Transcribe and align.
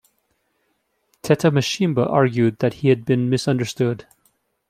Tetamashimba 1.21 2.09
argued 2.09 2.57
that 2.57 2.73
he 2.73 2.87
had 2.89 3.05
been 3.05 3.29
misunderstood. 3.29 4.07